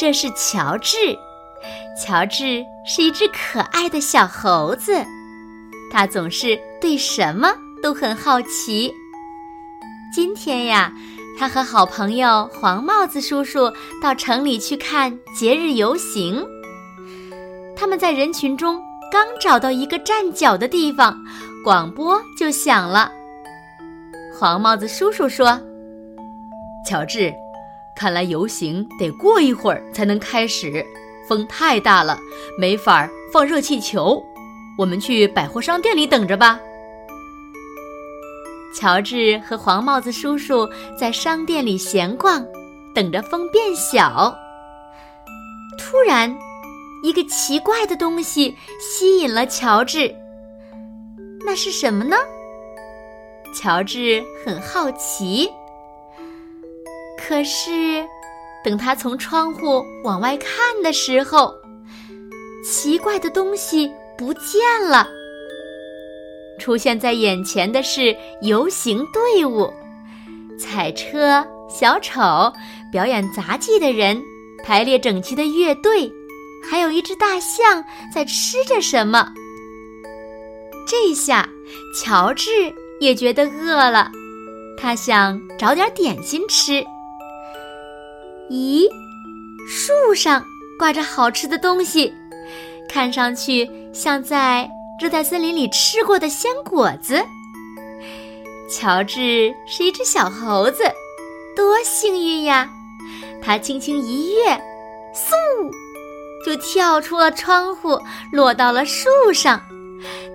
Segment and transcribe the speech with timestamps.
[0.00, 0.96] 这是乔治，
[1.94, 4.94] 乔治是一只可爱的小猴子，
[5.92, 8.90] 他总是对什么都很好奇。
[10.10, 10.90] 今天呀，
[11.38, 13.70] 他和好朋友黄帽子叔叔
[14.02, 16.42] 到城里去看节日游行。
[17.76, 18.80] 他们在人群中
[19.12, 21.14] 刚找到一个站脚的地方，
[21.62, 23.12] 广播就响了。
[24.38, 25.60] 黄帽子叔叔说
[26.88, 27.30] ：“乔治。”
[28.00, 30.82] 看来游行得过一会儿才能开始，
[31.28, 32.18] 风太大了，
[32.56, 34.24] 没法放热气球。
[34.78, 36.58] 我们去百货商店里等着吧。
[38.74, 40.66] 乔治和黄帽子叔叔
[40.98, 42.42] 在商店里闲逛，
[42.94, 44.34] 等着风变小。
[45.76, 46.34] 突然，
[47.02, 50.10] 一个奇怪的东西吸引了乔治。
[51.44, 52.16] 那是什么呢？
[53.54, 55.46] 乔治很好奇。
[57.28, 58.04] 可是，
[58.64, 60.50] 等他从窗户往外看
[60.82, 61.54] 的时候，
[62.64, 65.06] 奇怪的东西不见了。
[66.58, 69.72] 出现在眼前的是游行队伍、
[70.58, 72.20] 彩车、小丑、
[72.90, 74.20] 表演杂技的人、
[74.64, 76.10] 排列整齐的乐队，
[76.68, 79.32] 还有一只大象在吃着什么。
[80.86, 81.48] 这下，
[81.94, 82.50] 乔治
[82.98, 84.10] 也觉得饿了，
[84.76, 86.84] 他想找点点心吃。
[88.50, 88.88] 咦，
[89.68, 90.44] 树上
[90.76, 92.12] 挂着好吃的东西，
[92.88, 94.68] 看上去像在
[95.00, 97.22] 热带森林里吃过的鲜果子。
[98.68, 100.82] 乔治是一只小猴子，
[101.54, 102.68] 多幸运呀！
[103.40, 104.52] 他轻轻一跃，
[105.14, 105.32] 嗖，
[106.44, 108.00] 就跳出了窗户，
[108.32, 109.62] 落到了树上。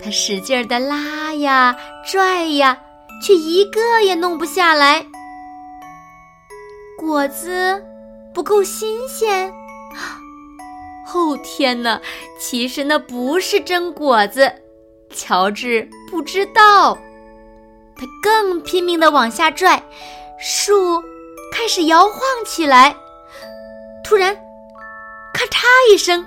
[0.00, 1.74] 他使劲儿的拉呀
[2.06, 2.78] 拽呀，
[3.20, 5.04] 却一个也弄不下来。
[6.96, 7.82] 果子。
[8.34, 9.52] 不够新鲜，
[11.14, 12.00] 哦天哪！
[12.40, 14.52] 其实那不是真果子，
[15.14, 16.98] 乔治不知道。
[17.96, 19.80] 他更拼命地往下拽，
[20.40, 21.00] 树
[21.52, 22.96] 开始摇晃起来。
[24.02, 24.34] 突然，
[25.32, 26.26] 咔嚓一声，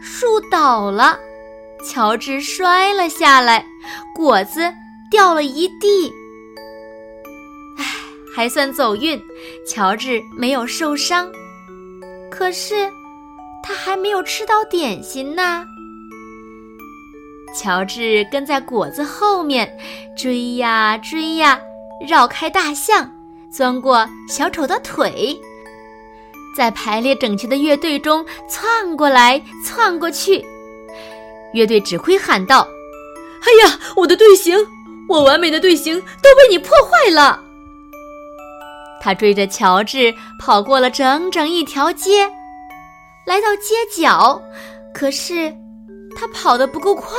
[0.00, 1.18] 树倒了，
[1.84, 3.66] 乔治摔了下来，
[4.14, 4.72] 果子
[5.10, 6.12] 掉了一地。
[8.36, 9.18] 还算走运，
[9.66, 11.32] 乔治没有受伤。
[12.30, 12.86] 可是，
[13.62, 15.64] 他还没有吃到点心呢。
[17.54, 19.74] 乔治跟在果子后面，
[20.14, 21.58] 追呀追呀，
[22.06, 23.10] 绕开大象，
[23.50, 25.34] 钻过小丑的腿，
[26.54, 30.44] 在排列整齐的乐队中窜过来窜过去。
[31.54, 32.68] 乐队指挥喊道
[33.40, 34.54] ：“哎呀，我的队形，
[35.08, 37.44] 我完美的队形都被你破坏了！”
[39.00, 42.30] 他追着乔治跑过了整整一条街，
[43.26, 44.40] 来到街角，
[44.92, 45.54] 可是
[46.16, 47.12] 他跑得不够快。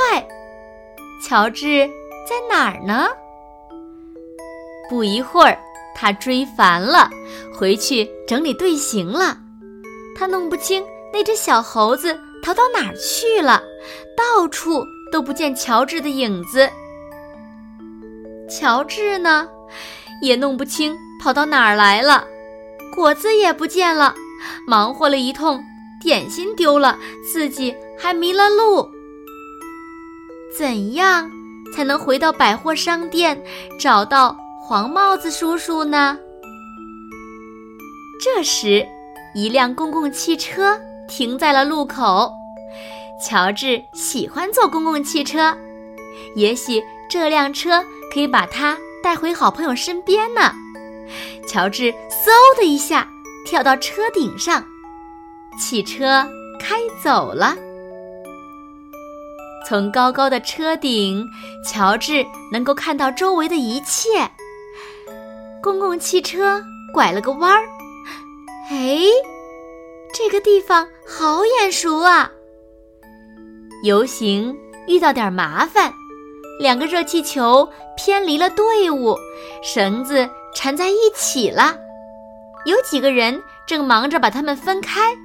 [1.22, 1.88] 乔治
[2.28, 3.08] 在哪儿呢？
[4.88, 5.58] 不一会儿，
[5.94, 7.10] 他追烦了，
[7.54, 9.38] 回去整理队形了。
[10.16, 13.62] 他弄不清那只小猴子逃到哪儿去了，
[14.16, 16.68] 到处都不见乔治的影子。
[18.48, 19.48] 乔治呢，
[20.22, 20.96] 也弄不清。
[21.18, 22.24] 跑到哪儿来了？
[22.94, 24.14] 果子也不见了，
[24.66, 25.62] 忙活了一通，
[26.00, 26.98] 点心丢了，
[27.32, 28.90] 自己还迷了路。
[30.56, 31.30] 怎样
[31.74, 33.40] 才能回到百货商店，
[33.78, 36.18] 找到黄帽子叔叔呢？
[38.20, 38.84] 这时，
[39.34, 42.32] 一辆公共汽车停在了路口。
[43.22, 45.56] 乔治喜欢坐公共汽车，
[46.34, 50.52] 也许这辆车可以把他带回好朋友身边呢。
[51.46, 53.08] 乔治嗖的一下
[53.44, 54.64] 跳到车顶上，
[55.58, 56.26] 汽车
[56.60, 57.56] 开走了。
[59.66, 61.26] 从高高的车顶，
[61.64, 64.30] 乔治能够看到周围的一切。
[65.62, 66.62] 公共汽车
[66.94, 67.66] 拐了个弯儿，
[68.70, 69.00] 哎，
[70.14, 72.30] 这个地方好眼熟啊！
[73.82, 74.56] 游行
[74.86, 75.92] 遇到点麻烦，
[76.60, 79.16] 两个热气球偏离了队伍，
[79.62, 80.28] 绳子
[80.58, 81.76] 缠在一起了。
[82.64, 85.16] 有几个人正忙着把它们分开，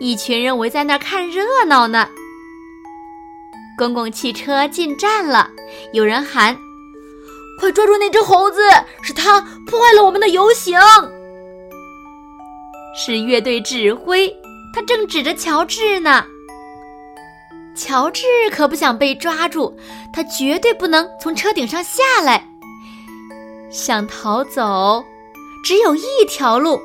[0.00, 2.08] 一群人围在那儿看热闹呢。
[3.76, 5.50] 公共汽车进站了，
[5.92, 6.56] 有人喊
[7.60, 8.62] ：“快抓住那只猴子！
[9.02, 10.80] 是他破坏了我们的游行。”
[12.96, 14.34] 是乐队指挥，
[14.74, 16.24] 他正指着乔治呢。
[17.76, 19.76] 乔治可不想被抓住，
[20.14, 22.48] 他绝对不能从车顶上下来。
[23.72, 25.04] 想逃走，
[25.64, 26.80] 只有一条路。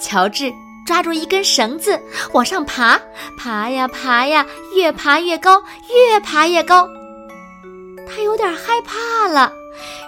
[0.00, 0.52] 乔治
[0.86, 1.98] 抓住一根绳子
[2.32, 3.00] 往上爬，
[3.38, 4.44] 爬呀爬呀，
[4.74, 6.88] 越爬越高，越爬越高。
[8.06, 9.52] 他有点害怕了，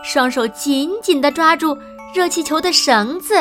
[0.05, 1.77] 双手紧紧地抓住
[2.15, 3.35] 热气球的绳子。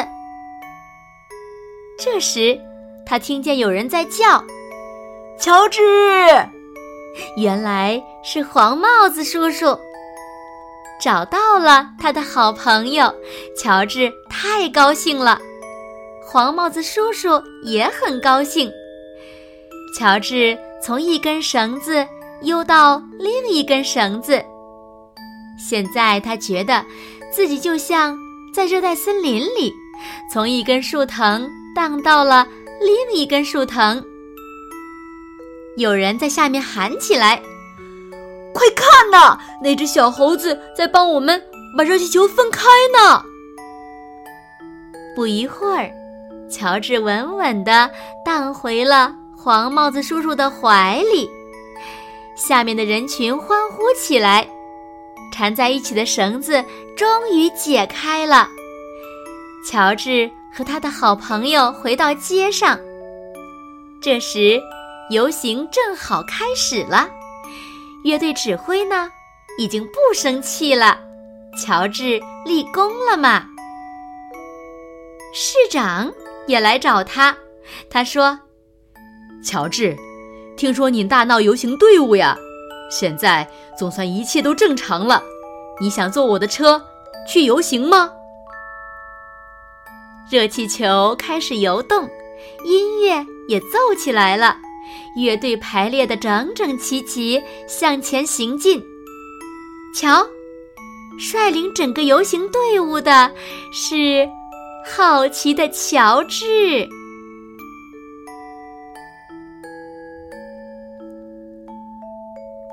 [2.00, 2.58] 这时，
[3.06, 4.44] 他听见有人在叫。
[5.40, 5.82] 乔治，
[7.36, 9.78] 原来是黄帽子叔叔，
[11.04, 13.14] 找到了他的好朋友
[13.58, 15.38] 乔治，太高兴了。
[16.26, 18.72] 黄帽子叔叔也很高兴。
[20.00, 22.08] 乔治从一根绳子
[22.44, 24.42] 悠到另一根绳子，
[25.60, 26.82] 现在他觉得
[27.30, 28.18] 自己就像
[28.56, 29.74] 在热带森林里，
[30.32, 31.46] 从一根树藤
[31.76, 32.48] 荡到了
[32.80, 34.02] 另一根树藤。
[35.76, 37.42] 有人在下面喊起来
[38.54, 41.42] ：“快看呐，那只小猴子在帮我们
[41.78, 42.64] 把热气球分开
[42.96, 43.24] 呢！”
[45.16, 45.92] 不一会儿，
[46.50, 47.90] 乔治稳稳地
[48.26, 51.30] 荡回了黄帽子叔叔的怀里。
[52.36, 54.48] 下面的人群欢呼起来，
[55.32, 56.64] 缠在一起的绳子
[56.96, 58.48] 终于解开了。
[59.70, 62.80] 乔治和他的好朋友回到街上，
[64.02, 64.62] 这时。
[65.10, 67.08] 游行正好开始了，
[68.04, 69.10] 乐队指挥呢，
[69.58, 71.00] 已经不生气了。
[71.58, 73.46] 乔治立功了嘛？
[75.34, 76.12] 市长
[76.46, 77.36] 也来找他，
[77.90, 78.40] 他说
[79.44, 79.96] ：“乔治，
[80.58, 82.36] 听说你大闹游行队伍呀，
[82.92, 83.48] 现在
[83.78, 85.24] 总算一切都正常了。
[85.80, 86.86] 你想坐我的车
[87.28, 88.12] 去游行吗？”
[90.30, 92.10] 热气球开始游动，
[92.66, 94.58] 音乐也奏起来了。
[95.16, 98.84] 乐队排列的整整齐齐，向前行进。
[99.96, 100.26] 瞧，
[101.20, 103.32] 率领整个游行队伍的
[103.72, 104.28] 是
[104.86, 106.90] 好奇的乔治。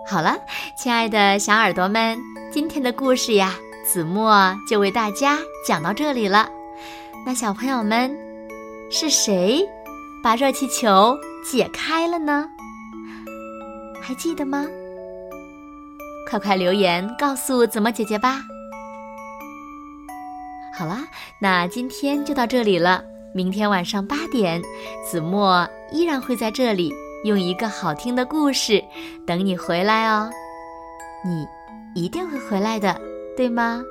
[0.09, 0.37] 好了，
[0.77, 2.19] 亲爱的小耳朵们，
[2.51, 3.55] 今天的故事呀，
[3.87, 6.51] 子墨就为大家讲到这里了。
[7.25, 8.11] 那小朋友们，
[8.91, 9.63] 是谁
[10.21, 11.17] 把热气球？
[11.43, 12.49] 解开了呢，
[14.01, 14.67] 还记得吗？
[16.29, 18.43] 快快留言告诉子墨姐姐吧。
[20.77, 21.05] 好啦，
[21.41, 23.03] 那今天就到这里了。
[23.35, 24.63] 明天晚上八点，
[25.09, 26.93] 子墨依然会在这里
[27.25, 28.83] 用一个好听的故事
[29.27, 30.31] 等你回来哦。
[31.25, 31.47] 你
[32.01, 33.01] 一定会回来的，
[33.37, 33.83] 对吗？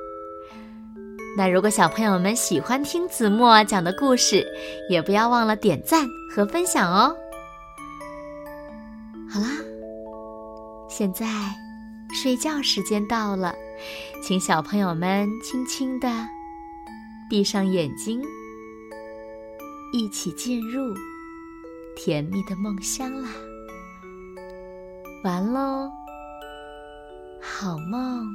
[1.36, 4.46] 那如果小朋友们喜欢听子墨讲的故事，
[4.88, 7.14] 也不要忘了点赞和分享哦。
[9.32, 9.46] 好啦，
[10.88, 11.24] 现在
[12.12, 13.54] 睡觉时间到了，
[14.24, 16.08] 请小朋友们轻轻的
[17.28, 18.20] 闭上眼睛，
[19.92, 20.92] 一起进入
[21.94, 23.28] 甜蜜的梦乡啦。
[25.22, 25.88] 完喽，
[27.40, 28.26] 好梦。